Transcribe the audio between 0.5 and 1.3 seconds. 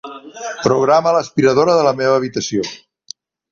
Programa